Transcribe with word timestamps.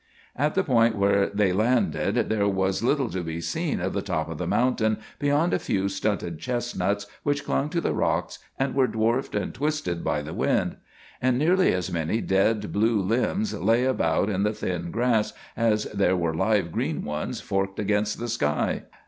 "]At 0.45 0.55
the 0.55 0.63
point 0.63 0.95
where 0.95 1.27
they 1.29 1.53
landed 1.53 2.15
there 2.27 2.47
was 2.47 2.81
little 2.81 3.07
to 3.11 3.21
be 3.21 3.39
seen 3.39 3.79
of 3.79 3.93
the 3.93 4.01
top 4.01 4.29
of 4.31 4.39
the 4.39 4.47
mountain 4.47 4.97
beyond 5.19 5.53
a 5.53 5.59
few 5.59 5.87
stunted 5.89 6.39
chestnuts 6.39 7.05
which 7.21 7.45
clung 7.45 7.69
to 7.69 7.79
the 7.79 7.93
rocks 7.93 8.39
and 8.57 8.73
were 8.73 8.87
dwarfed 8.87 9.35
and 9.35 9.53
twisted 9.53 10.03
by 10.03 10.23
the 10.23 10.33
wind; 10.33 10.77
and 11.21 11.37
nearly 11.37 11.71
as 11.71 11.93
many 11.93 12.19
dead 12.19 12.71
blue 12.71 12.99
limbs 12.99 13.53
lay 13.53 13.85
about 13.85 14.27
in 14.27 14.41
the 14.41 14.53
thin 14.53 14.89
grass 14.89 15.33
as 15.55 15.83
there 15.93 16.15
were 16.17 16.33
live 16.33 16.71
green 16.71 17.03
ones 17.05 17.39
forked 17.39 17.77
against 17.77 18.17
the 18.19 18.27
sky. 18.27 18.85